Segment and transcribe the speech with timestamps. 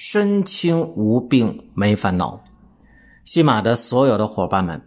[0.00, 2.44] 身轻无病没烦恼，
[3.24, 4.80] 西马的所有的伙伴们，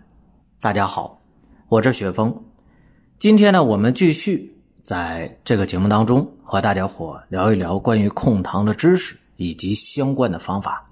[0.62, 1.20] 大家好，
[1.68, 2.34] 我是雪峰。
[3.20, 10.90] 今天呢，我们继续在这个节目当中和大家伙聊一聊关于控糖的知识以及相关的方法。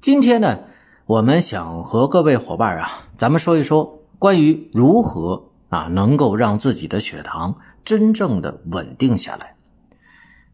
[0.00, 0.58] 今天呢，
[1.04, 9.56] 我们想和各位伙伴啊，咱们说一说关于如何啊能够让自己的血糖真正的稳定下来。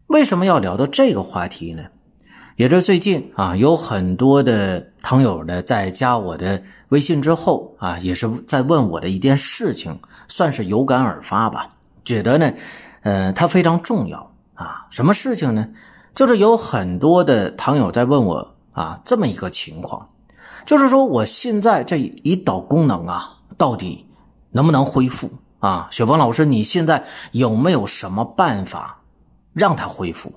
[0.07, 1.85] 为什么要聊到这个话题呢？
[2.57, 11.75] 也是最近啊，有很多的朋友呢，在加我的微信之后啊，也是在问我的一件事情，算是有感而发吧。
[12.03, 12.51] 觉得呢，
[13.03, 14.87] 呃，它非常重要啊。
[14.89, 15.67] 什么事情呢？
[16.15, 20.09] 就是有很多的糖友在问我啊，这么一个情况，
[20.65, 24.07] 就是说我现在这胰岛功能啊，到底
[24.49, 25.87] 能不能恢复啊？
[25.91, 29.03] 雪峰老师，你现在有没有什么办法
[29.53, 30.33] 让它恢复？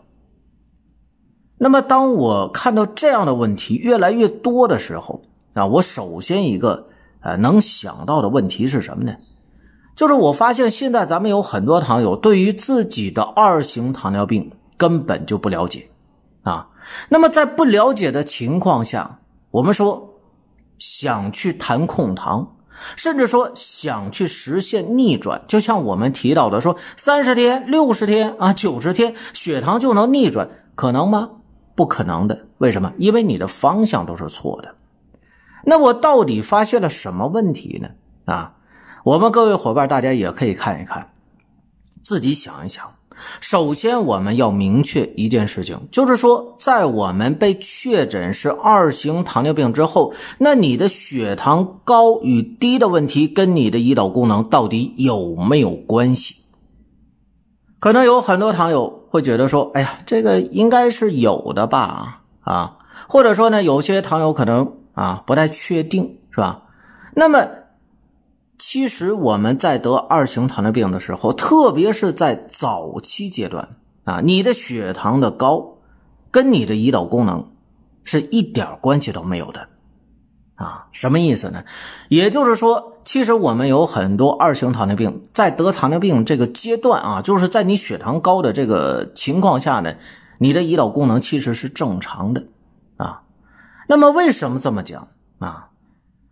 [1.63, 5.21] 那么，当我看到这样的问题越来越多的时候，
[5.53, 6.87] 啊，我首先一个
[7.21, 9.15] 呃能想到的问题是什么呢？
[9.95, 15.91] 就是我发现现在咱们有很多糖友对于自己的二型糖尿病根本就不了解，
[16.45, 16.69] 啊，
[17.11, 19.19] 那么在不了解的情况下，
[19.51, 20.15] 我们说
[20.79, 22.57] 想去谈控糖，
[22.97, 31.33] 甚至说想去实现逆转，就像我们提到的说三十天、六十天啊、九十天血糖就能逆转，可能吗？
[31.81, 32.93] 不可能的，为什么？
[32.99, 34.75] 因为你的方向都是错的。
[35.65, 37.89] 那我到底发现了什么问题呢？
[38.27, 38.57] 啊，
[39.03, 41.15] 我们各位伙伴，大家也可以看一看，
[42.05, 42.85] 自己想一想。
[43.41, 56.37] 首先，我们要明确一件事情，就是说，在我们被确诊是二型糖尿病之后，那你的血糖高与低的问题，跟你的胰岛功能到底有没有关系？
[57.79, 62.23] 可能有很多糖友会觉得说：“哎呀，这个应该是有的吧？
[62.43, 62.79] 啊，
[63.09, 66.63] 或者说呢，有些糖友可能啊不太确定，是吧？
[67.17, 67.45] 那么，
[68.57, 73.71] 其实我们在得二型糖尿病的时候，特别是在早期阶段
[74.05, 75.79] 啊，你的血糖的高
[76.31, 77.51] 跟你的胰岛功能
[78.05, 79.67] 是一点关系都没有的。”
[80.61, 81.65] 啊，什么意思呢？
[82.11, 89.95] 也就是说，其实我们有很多二型糖尿病，在得糖尿病这个阶段啊，就是在你血糖高的这个情况下呢，
[90.39, 92.45] 你的胰岛功能其实是正常的
[92.99, 93.23] 啊。
[93.89, 95.71] 那么为什么这么讲啊？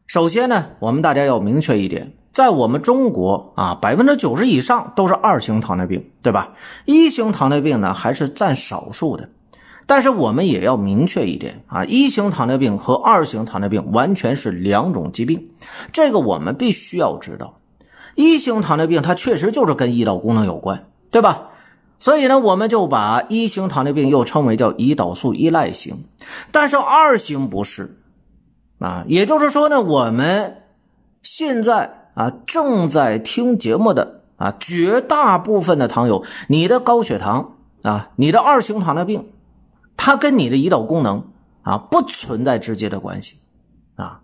[0.06, 6.52] 首先呢，我们大家要明确一点，在我们中国啊，百分之九十以上都是二型糖尿病，对吧？
[6.84, 9.30] 一型糖尿病呢，还是占少数的。
[9.88, 15.48] 但是我们也要明确一点啊，一型糖尿病和二型糖尿病完全是两种疾病，
[15.94, 17.54] 这个我们必须要知道。
[18.14, 21.48] 一型糖尿病它确实就是跟胰岛功能有关，对吧？
[21.98, 26.04] 所以呢，我们就把一型糖尿病又称为叫胰岛素依赖型。
[26.52, 27.96] 但是二型不是
[28.78, 30.64] 啊，也就是说呢，我们
[31.22, 39.24] 现在啊正在听节目的啊绝大部分的糖友，你的高血糖啊，你的二型糖尿病。
[39.98, 41.24] 它跟你的胰岛功能
[41.62, 43.36] 啊不存在直接的关系
[43.96, 44.20] 啊，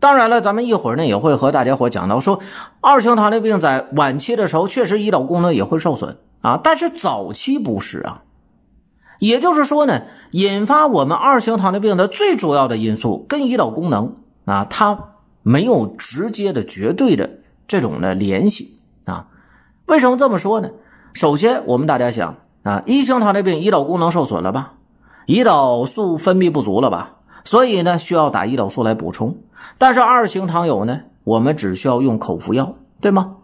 [0.00, 2.40] 当然了，咱们一会儿呢也会和大家伙讲到说，
[2.80, 8.22] 二型糖尿病在晚期的时候确实胰岛功能也会受损啊，但是早期不是啊，
[9.20, 10.02] 也就是说呢，
[10.32, 14.16] 引发我们二型糖尿病的最主要的因素跟胰岛功能
[14.46, 15.10] 啊它
[15.42, 19.28] 没有直接的绝对的这种的联系啊，
[19.86, 20.70] 为什么这么说呢？
[21.12, 24.74] 首先我们大家想啊，一型糖尿病胰岛功能受损了吧？
[25.28, 27.16] 胰岛素分泌不足了吧？
[27.44, 29.36] 所以呢，需要打胰岛素来补充。
[29.76, 33.36] 但是二型糖友呢，我们只需要用口服药，对吗？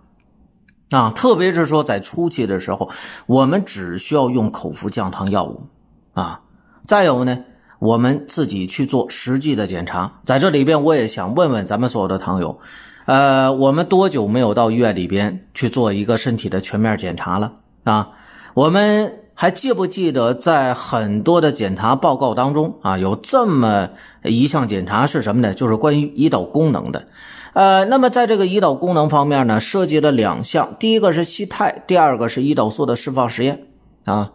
[0.91, 2.89] 啊，特别是说在初期的时候，
[3.27, 5.67] 我们只需要用口服降糖药物
[6.15, 6.41] 啊。
[6.87, 7.45] 再有呢，
[7.79, 10.21] 我们自己去做实际的检查。
[10.25, 12.59] 在这里边，我也想问问咱们所有的糖友，
[13.05, 17.53] 呃，我们多久没有到医院里边去做一个身体的全面检查了
[17.85, 18.09] 啊？
[18.55, 19.24] 我们。
[19.35, 23.91] 还记不记得，在很多的检查报告当中啊，有这么
[24.23, 25.53] 一项检查是什么呢？
[25.53, 27.07] 就是关于胰岛功能的。
[27.53, 33.67] 呃，那么在这个胰岛功能方面呢，涉及了两项，第一个是西肽，第二个是胰岛素的释放实验
[34.05, 34.33] 啊。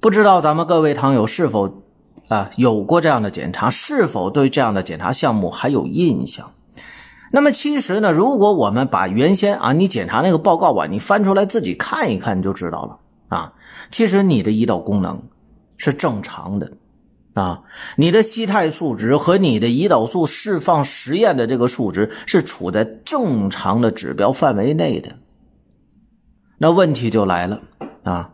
[0.00, 1.82] 不知道咱们各位糖友是否
[2.28, 3.70] 啊有过这样的检查？
[3.70, 6.50] 是否对这样的检查项目还有印象？
[7.32, 13.52] 那么其实呢，如果我们把原先啊你检查那个报告啊，你翻出来自己看一看，你就知道了啊。
[13.90, 15.28] 其实你的胰岛功能
[15.76, 16.72] 是正常的
[17.34, 17.64] 啊，
[17.96, 25.16] 你的西肽数值和你的胰岛素释放实验的这个数值是处在正常的指标范围内的。
[26.58, 27.60] 那问题就来了
[28.04, 28.32] 啊，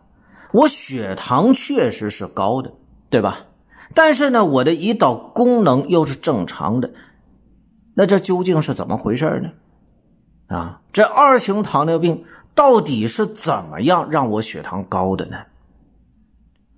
[0.52, 2.72] 我血糖确实是高的，
[3.10, 3.46] 对吧？
[3.94, 6.92] 但是呢，我的胰岛功能又是正常的。
[7.94, 9.50] 那这究竟是怎么回事呢？
[10.46, 12.24] 啊，这二型糖尿病
[12.54, 15.38] 到底是怎么样让我血糖高的呢？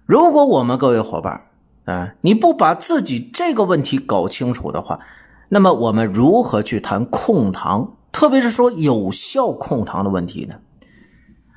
[0.06, 1.47] 如果我们各位伙伴
[1.85, 5.00] 啊，你不把自己这个问题搞清楚的话，
[5.49, 10.56] 那么我们如何去谈控糖，特别是说有效控糖的问题呢？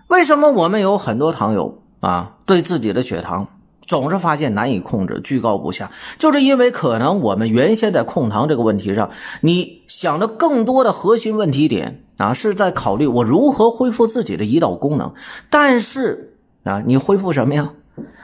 [0.07, 3.47] 为什么我们有很多糖友啊，对自己的血糖？
[3.87, 5.89] 总是发现难以控制，居高不下，
[6.19, 9.09] 就是因为可能我们原先在控糖这个问题上，
[9.41, 15.13] 你想的更多的核心问题点啊，是在考虑我如何恢复自己的胰岛功能。
[15.49, 17.73] 但是啊，你恢复什么呀？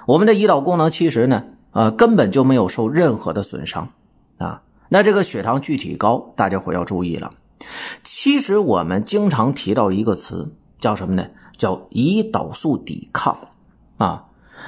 [0.06, 3.90] 我们的胰岛功能其实呢，呃，根本就没有受任何的损伤
[4.38, 4.64] 啊。
[4.90, 7.32] 那这个血糖具体高，大家伙要注意了。
[8.04, 11.26] 其实我们经常提到一个词，叫什么呢？
[11.58, 13.38] 叫胰岛素抵抗
[13.98, 14.26] 啊。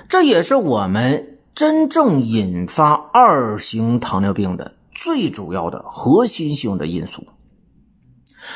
[0.07, 7.25] 这也是我们真正引发二型糖尿病的最主要的核心性的因素。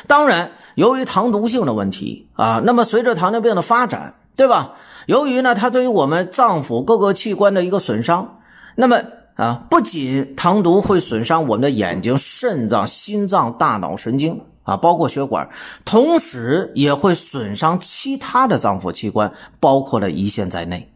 [0.06, 4.76] 当然，由于糖毒性的问题啊，那么随着糖尿病的发展，对吧？
[5.08, 8.40] 由于呢，它对于我们脏腑各个器官的一个损伤，
[8.76, 9.02] 那么
[9.36, 15.50] 啊，不仅糖毒会损伤我们的眼睛、肾脏、心脏、大脑、神经啊，包括血管，
[15.84, 20.88] 同时也会损伤其他的脏腑器官，包括了胰腺在内。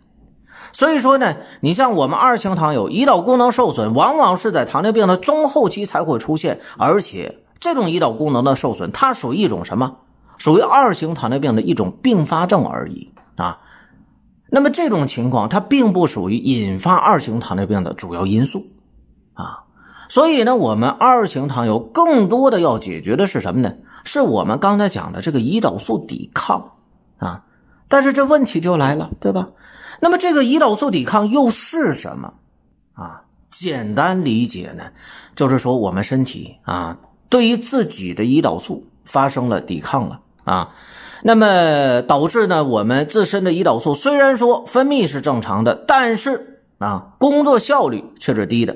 [0.74, 9.98] 所以说呢，你像我们二型糖友，胰岛功能受损，往往是在糖尿病的中后期才会出现，而且这种胰岛功能的受损，它属于一种什么？
[10.38, 13.60] 属于二型糖尿病的一种并发症而已啊。
[14.50, 18.66] 那么这种情况，它并不属于引发二型糖尿病的主要因素
[19.36, 19.64] 啊。
[20.10, 23.74] 所以呢，我们二型糖友更多的要解决的是什么呢？
[24.04, 26.72] 是我们刚才讲的这个胰岛素抵抗
[27.20, 27.46] 啊。
[27.88, 29.50] 但是这问题就来了，对吧？
[30.04, 32.34] 那么这个胰岛素抵抗又是什么
[32.94, 33.22] 啊？
[33.50, 34.84] 简单理解呢，
[35.34, 36.98] 就是说我们身体啊，
[37.30, 40.76] 对于自己的胰岛素发生了抵抗了啊，
[41.24, 48.76] 那么导致呢，我们自身的胰岛素虽然说分泌是正常的，但是啊，工作效率却是低的。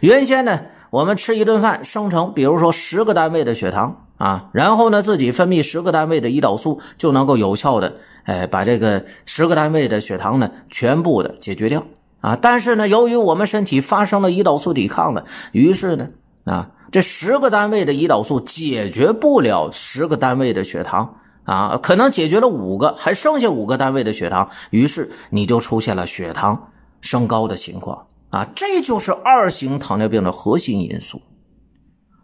[0.00, 7.96] 原先呢，我们吃一顿饭生成，比如说十个单位的血糖啊，然后呢，自己分泌十个单位的胰岛素就能够有效的。
[8.24, 11.84] 哎，把这个十个单位的血糖呢，全部的解决掉
[12.20, 12.36] 啊！
[12.42, 16.08] 但是呢，由于我们身体发生了胰岛素抵抗了，于是呢，
[16.42, 26.70] 啊，这十个单位的胰岛素解决不了十个单位的血糖啊，可能解决了五个，还剩下五个单位的血糖，于是你就出现了血糖
[27.00, 28.48] 升高的情况啊！
[28.56, 31.22] 这就是二型糖尿病的核心因素。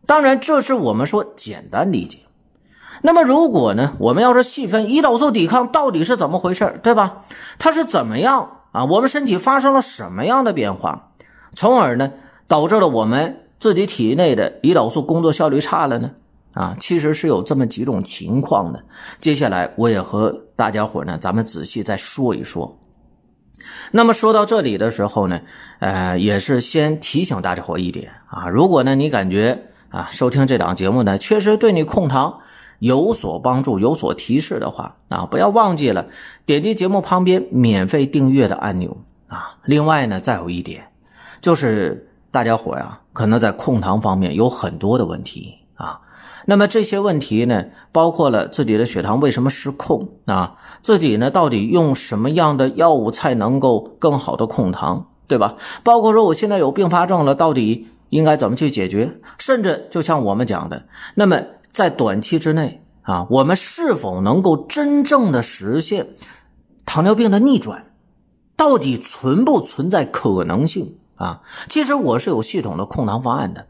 [0.07, 2.19] 当然，这是我们说简单理解。
[3.03, 7.25] 那么，如果呢，我们要是细分胰岛素抵抗到底是怎么回事对吧？
[7.59, 8.85] 它是怎么样啊？
[8.85, 11.11] 我们身体发生了什么样的变化，
[11.53, 12.13] 从而呢，
[12.47, 16.11] 导致了我们自己体内的胰岛素工作效率差了呢？
[16.53, 18.85] 啊，其实是有这么几种情况的。
[19.19, 22.79] 接下来，我也和大家伙呢，咱们仔细再说一说。
[23.91, 25.41] 那么说到这里的时候呢，
[25.81, 32.41] 呃，也是先提醒大家伙一点啊，如果呢，你感觉啊，收听这档节目呢，确实对你控糖。
[32.79, 36.05] 有所帮助、有所提示的话啊，不要忘记了
[36.45, 38.97] 点击节目旁边免费订阅的按钮
[39.29, 39.57] 啊。
[39.63, 40.89] 另外呢，再有一点，
[41.41, 46.01] 就是大家伙呀，可能在控糖方面有很多的问题啊。
[46.45, 55.55] 那么这些问题呢，包括了自己的血糖为什么失控啊，自己呢到底用什么样的药物才能够更好的控糖，对吧？
[55.85, 59.11] 包括说我现在有并发症了，到底应该怎么去解决？
[59.39, 60.85] 甚至就像我们讲的，
[61.17, 61.39] 那么。
[61.73, 66.07] 在短期之内啊，我们是否能够真正的实现
[66.85, 67.87] 糖尿病的逆转？
[68.59, 71.41] 到底存不存在可能性啊？
[71.71, 73.67] 其实我是有系统的控糖方案的，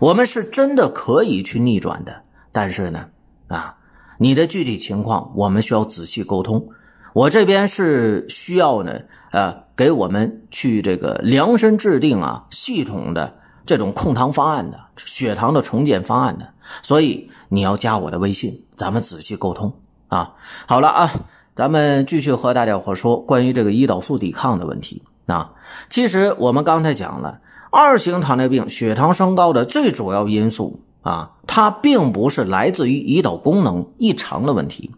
[0.00, 2.22] 我们是真的可以去逆转的。
[2.52, 3.10] 但是呢，
[3.48, 3.76] 啊，
[4.16, 6.66] 你的具体情况我们需要仔细沟通。
[7.12, 8.98] 我这边是需要呢，
[9.32, 16.52] 呃，给我们去这个量身制定啊，系统的这种控糖方案的血糖的重建方案的，
[16.82, 17.30] 所以。
[17.54, 19.74] 你要加我的微信，咱们仔细沟通
[20.08, 20.36] 啊。
[20.66, 21.10] 好了啊，
[21.54, 25.52] 咱们继续和大家伙说关于这个胰岛素抵抗的问题啊。
[25.90, 27.40] 其实我们刚才讲了，
[27.70, 34.90] 二型糖尿病血糖升高的最主要因素啊，它并不是来自于胰岛功能异常的问题，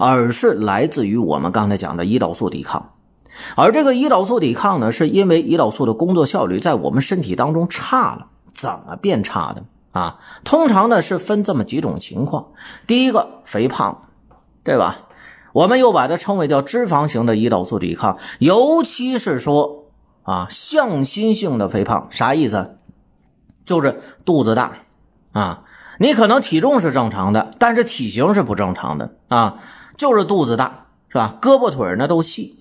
[0.00, 2.90] 而是来自于我们刚才讲的胰岛素抵抗。
[3.56, 10.18] 而这个胰岛素抵抗呢，是因为胰岛素的工作效率在我们身体当中差了，怎么变差的啊？
[10.44, 12.48] 通常呢是分这么几种情况，
[12.86, 14.08] 第一个肥胖，
[14.64, 15.08] 对吧？
[15.52, 19.86] 我们又把它称为叫脂肪型的胰岛素抵抗，尤其是说
[20.22, 22.78] 啊向心性的肥胖，啥意思？
[23.64, 24.72] 就是肚子大
[25.32, 25.64] 啊，
[25.98, 29.58] 你可能体重是正常的，但是体型是不正常的啊，
[29.96, 31.36] 就是肚子大是吧？
[31.42, 32.59] 胳膊腿呢都细。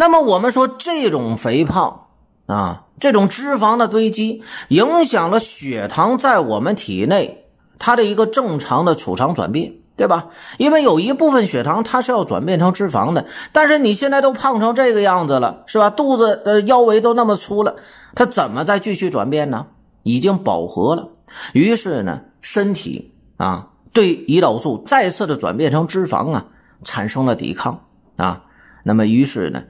[0.00, 2.06] 那么我们说这种肥胖
[2.46, 7.46] 啊，这种脂肪的堆积，影响了血糖在我们体内
[7.80, 10.28] 它的一个正常的储藏转变，对吧？
[10.56, 15.90] 因为有一部分血糖它是要转变成脂肪的，但是你现在都胖成这个样子了，是吧？
[15.90, 17.74] 肚子的腰围都那么粗了，
[18.14, 19.66] 它怎么再继续转变呢？
[20.04, 21.08] 已经饱和了，
[21.54, 26.46] 于是呢，身体啊对胰岛素再次的转变成脂肪啊
[26.84, 27.80] 产生了抵抗
[28.14, 28.44] 啊，
[28.84, 29.64] 那么于是呢。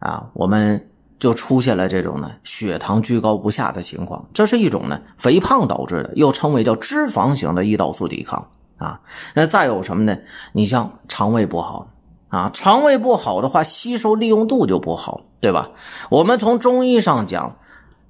[0.00, 9.00] 啊，我们就出现了这种呢血糖居高不下的情况，这是一种呢肥胖导致的，又称为叫脂肪型的胰岛素抵抗啊。
[9.34, 10.18] 那再有什么呢？
[10.52, 11.86] 你像肠胃不好
[12.30, 15.68] 啊，肠胃不好的话，吸收利用度就不好，对吧？
[16.08, 17.56] 我们从中医上讲，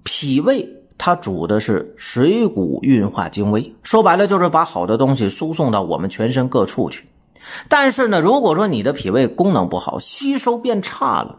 [0.05, 7.09] 脾胃它主的是水谷运化精微，说白了就是把好的东西输送到我们全身各处去。
[7.69, 11.39] 但是呢，如果说你的脾胃功能不好，吸收变差了。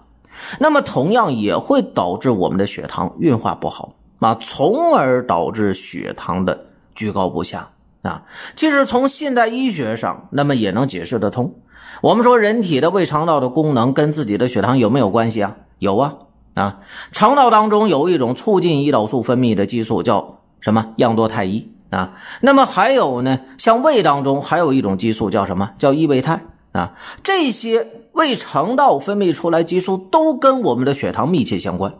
[0.59, 7.69] 那么同样也会导致我们的血糖运化不好啊，从而导致血糖的居高不下
[8.01, 8.23] 啊。
[8.55, 11.55] 其实从现代医学上，那么也能解释得通。
[12.01, 15.55] 我们说人体的胃肠道的功能跟自己的血糖有没有关系啊？
[15.79, 16.13] 有啊
[16.53, 16.79] 啊！
[17.11, 20.93] 肠道当中有一种促进胰岛素分泌的激素，叫什么？
[20.97, 22.13] 样多肽一啊。
[22.41, 25.71] 那么还有呢，像胃当中还有一种激素叫什么？
[25.77, 26.93] 叫异胃肽啊。
[27.23, 27.87] 这些。
[28.13, 31.93] 胃肠道分泌出来激素都跟我们的血糖密切相关，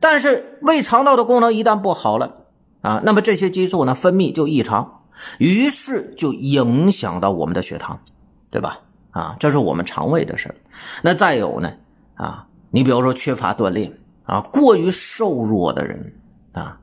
[0.00, 2.44] 但是胃肠道的功能一旦不好了
[2.80, 5.02] 啊，那么这些激素呢分泌就异常，
[5.38, 8.00] 于是就影响到我们的血糖，
[8.50, 8.80] 对吧？
[9.10, 10.54] 啊，这是我们肠胃的事
[11.02, 11.72] 那再有呢
[12.14, 16.14] 啊，你比如说缺乏锻炼啊，过于瘦弱的人
[16.52, 16.80] 啊，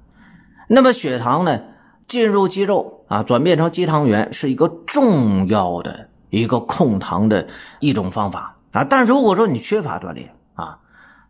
[0.68, 1.62] 那么血糖呢
[2.08, 6.10] 进入肌肉啊，转变成肌糖原是一个重要的。
[6.34, 7.48] 一个控糖的
[7.80, 10.80] 一种方法啊，但如果说你缺乏锻炼啊，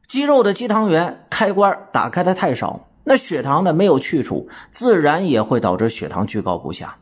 [0.08, 6.96] 肌肉的肌糖原开关打开的太少，那血糖呢没有去除，自然也会导致血糖居高不下。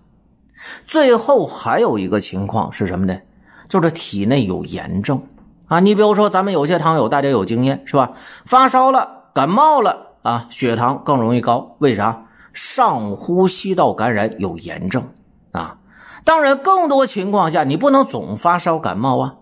[0.87, 3.15] 最后还有一个情况是什么呢？
[3.69, 5.21] 就是体内有炎症
[5.67, 5.79] 啊。
[5.79, 8.13] 你比如说咱们有些糖友，大家有经验是吧？
[8.45, 12.25] 发烧了、感冒了啊，血糖更容易高，为啥？
[12.51, 15.07] 上呼吸道感染有炎症
[15.51, 15.77] 啊。
[16.23, 19.35] 当然，更多情况下你不能总发烧感冒啊。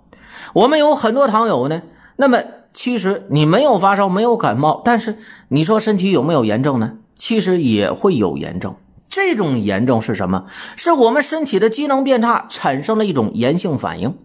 [0.54, 1.82] 我们有很多糖友呢，
[2.16, 2.40] 那么
[2.74, 5.18] 其实你没有发烧，没有感冒，但是
[5.50, 6.94] 你说身体有没有炎症呢？
[7.16, 8.76] 其实也会有炎症。
[9.10, 10.46] 这种炎症是什么？
[10.78, 14.18] 是我们身体的机能变差，产生了一种炎性反应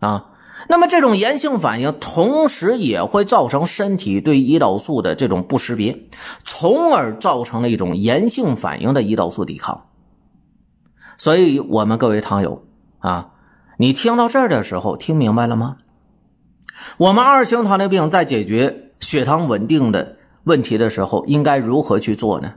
[0.00, 0.30] 啊。
[0.68, 5.96] 那么这种炎性反应，同时也会造成身体对胰岛素的这种不识别，
[6.44, 9.84] 从而造成了一种炎性反应的胰岛素抵抗。
[11.18, 12.62] 所以，我们各位糖友
[12.98, 13.30] 啊，
[13.78, 15.78] 你听到这儿的时候，听明白了吗？
[16.98, 22.54] 我们二型糖尿病在解决血糖稳定的问题的时候，应该如何去做呢？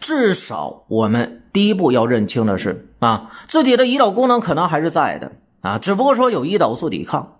[0.00, 7.36] 至少，我们第一步要认清的是啊，自己的胰岛功能可能还是在的啊，只不过说有胰岛素抵抗。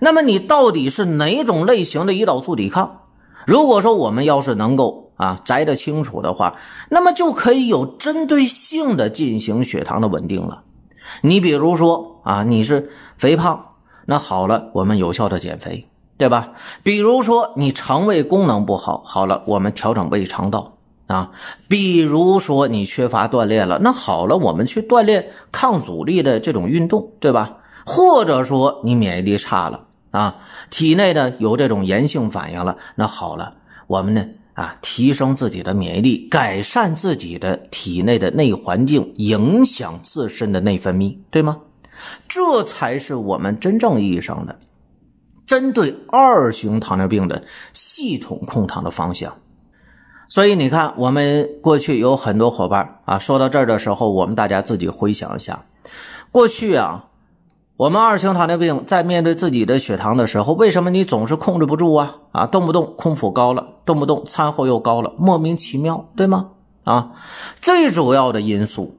[0.00, 3.00] 那么，你到底是哪种类型的胰岛素抵抗？
[3.46, 5.11] 如果说我们要是能够。
[5.22, 6.56] 啊，摘得清楚的话，
[6.88, 10.64] 那么就可以有针对性的进行血糖的稳定了。
[11.20, 13.74] 你比如说啊，你是肥胖，
[14.06, 15.86] 那好了，我们有效的减肥，
[16.18, 16.54] 对吧？
[16.82, 20.72] 比如说你肠胃功能不好，好了，我们调整胃肠道
[21.06, 21.30] 啊。
[21.68, 27.58] 比如说你缺乏锻炼了，那好了，我们去锻炼抗阻力的这种运动，对吧？
[27.86, 30.34] 或者说你免疫力差了啊，
[30.68, 33.54] 体内呢有这种炎性反应了，那好了，
[33.86, 34.24] 我们呢？
[34.54, 41.58] 啊，提升自己的免疫力，改善自己的体内的内环境，影响自身的内分泌，对吗？
[42.28, 44.58] 这才是我们真正意义上的
[45.46, 49.34] 针对二型糖尿病的系统控糖的方向。
[50.28, 55.66] 所以你看，我们过去有很多伙伴啊，说到这儿的时候，我们大家自己回想一下，
[56.30, 57.04] 过去啊，
[57.82, 62.14] 我们二型糖尿病在面对自己的血糖的时候，为什么你总是控制不住啊？
[62.30, 66.50] 啊，动不动空腹高了，动不动餐后又高了，莫名其妙，对吗？
[66.84, 67.10] 啊，
[67.60, 68.98] 最主要的因素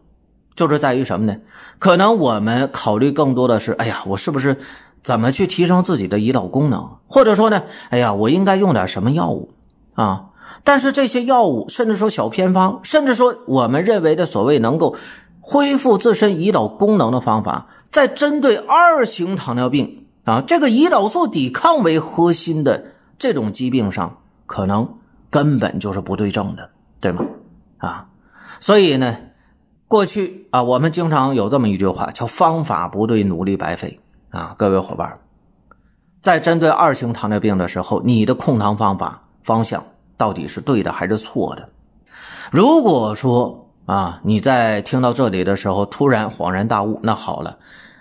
[0.54, 1.38] 就是在于什么呢？
[1.80, 4.58] 可能我们考虑更多的是，哎呀，我是不是
[5.02, 6.98] 怎么去提升自己的胰岛功能？
[7.08, 9.52] 或者说呢，哎呀，我应该用点什么药物
[9.94, 10.26] 啊？
[10.66, 14.98] 但是这些药物，甚至说小偏方，甚至说我们认为的所谓能够。
[15.46, 22.86] 恢复自身胰岛功能的方法，在针对二型糖尿病啊这个胰岛素抵抗为核心的
[23.20, 24.98] 这种疾病上，可能
[25.30, 26.70] 根本就是不对症的，
[27.02, 27.26] 对吗？
[27.78, 28.08] 啊，
[28.62, 29.18] 所以呢，
[29.90, 34.00] 过去啊，我们经常有这么一句话，叫“方法不对，努力白费”
[34.32, 34.56] 啊。
[34.58, 35.20] 各位伙伴，
[36.22, 39.84] 在针对二型糖尿病的时候，你的控糖方法方向
[40.16, 41.68] 到底是对的还是错的？
[42.50, 47.58] 如果说，啊，你在听到这里的时候突然恍然大悟，那好了，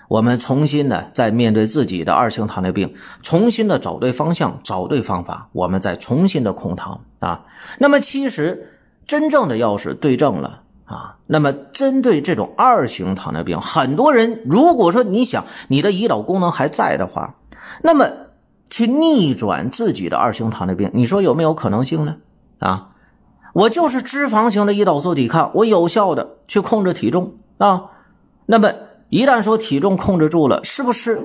[0.08, 7.44] 我们重新的在面对自己的二型糖尿病，重新的找对方向，找对方法，我们再重新的控糖啊。
[7.78, 17.34] 那么其实真正的要是对症了啊，那么针对这种二型糖尿病，很多人如果说你想你的胰岛功能还在的话，
[17.82, 18.08] 那么
[18.70, 22.16] 去逆转自己的二型糖尿病，你说有没有可能性呢？
[22.60, 22.90] 啊？
[23.52, 27.84] 我就是脂肪型的胰岛素抵抗，我有效的去控制体重啊。
[28.46, 28.72] 那么
[29.10, 31.20] 一旦说体重控制住了，是不是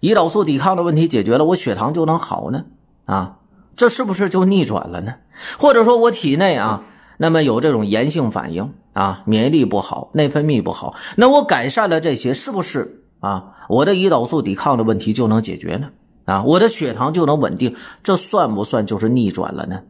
[0.00, 2.64] 胰岛素抵抗的问题解决了，我血糖就能好呢？
[3.04, 3.38] 啊，
[3.76, 5.14] 这是不是就逆转了呢？
[5.58, 6.82] 或者说我体内啊，
[7.18, 15.90] 那么有这种炎性反应啊，免疫力不好，内分泌不好，那我改善了这些，是不是啊，我的胰岛素抵抗的问题就能解决呢？
[16.24, 19.82] 啊，我的血糖就能稳定，这算不算就是逆转了呢？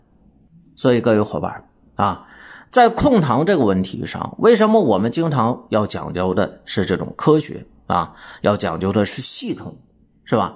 [0.77, 1.65] 所以各位伙伴。
[2.01, 2.27] 啊，
[2.71, 8.15] 在控糖这个问题上，为什么我们经常要讲究的是这种科学啊？
[8.41, 9.77] 要讲究的是系统，
[10.25, 10.55] 是吧？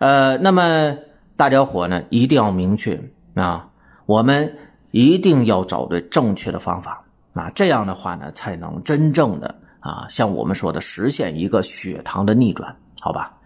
[0.00, 0.96] 呃，那么
[1.36, 3.00] 大家伙呢一定要明确
[3.34, 3.68] 啊，
[4.06, 4.58] 我们
[4.90, 7.04] 一定要找对正确的方法
[7.34, 13.38] 啊，这样的话呢，才能真正的啊，像我们说的实现一个血糖的逆转，好吧？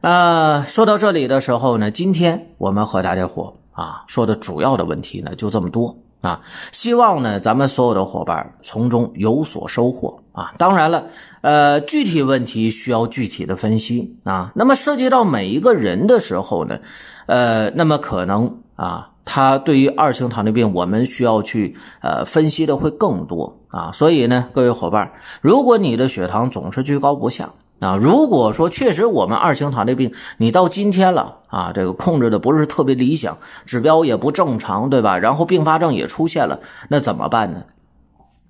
[0.00, 5.96] 呃，说到这里的时候呢，今天我们和大家伙啊说的主要的问题呢就这么多。
[6.22, 10.54] 啊，希望呢，咱们所有的伙伴从中有所收获啊！
[10.56, 11.06] 当然了，
[11.40, 14.52] 呃，具体问题需要具体的分析啊。
[14.54, 16.78] 那么涉及到每一个人的时候呢，
[17.26, 23.90] 呃，那么可能啊，他对于二型糖尿病，我们需要去呃分析的会更多啊。
[23.92, 27.50] 所以呢，各位伙伴，如果你的血糖总是居高不下，
[27.82, 35.18] 啊，如果说确实我们二型糖尿病，你到今天了啊，这个控制的不是特别理想，指标也不正常，对吧？
[35.18, 37.64] 然后并发症也出现了，那怎么办呢？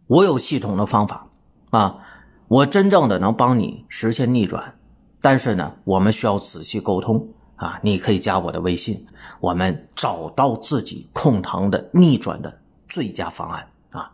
[0.07, 1.29] 我有系统的方法
[1.71, 1.97] 啊，
[2.47, 4.75] 我真正的能帮你实现逆转，
[5.23, 7.79] 但是呢，我们需要仔细沟通啊。
[7.81, 9.07] 你可以加我的微信，
[9.40, 14.11] 我们找到自己控糖的逆转的最佳方案啊。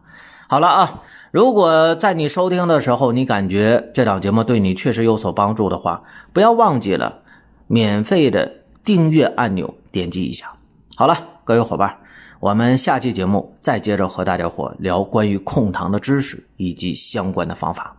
[0.48, 1.02] 好了啊。
[1.30, 7.20] 如果在你收听的时候，你感觉这档节目对你确实有所帮助的话，不要忘记了
[7.66, 8.50] 免费的
[8.82, 10.50] 订阅按钮，点击一下。
[10.96, 11.98] 好了，各位伙伴，
[12.40, 17.97] 我们下期节目再接着和大家伙聊关于控糖的知识以及相关的方法。